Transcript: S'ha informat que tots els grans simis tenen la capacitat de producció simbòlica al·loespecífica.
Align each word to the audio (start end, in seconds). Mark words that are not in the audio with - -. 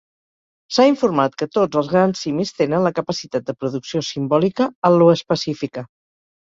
S'ha 0.77 0.85
informat 0.91 1.37
que 1.41 1.47
tots 1.57 1.81
els 1.81 1.91
grans 1.91 2.23
simis 2.25 2.53
tenen 2.63 2.83
la 2.87 2.93
capacitat 3.01 3.47
de 3.53 3.57
producció 3.61 4.05
simbòlica 4.11 4.71
al·loespecífica. 4.93 5.89